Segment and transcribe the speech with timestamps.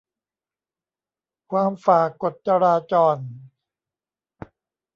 [1.51, 3.17] ความฝ่ากฎจราจร